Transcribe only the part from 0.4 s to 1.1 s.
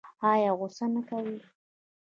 غوسه نه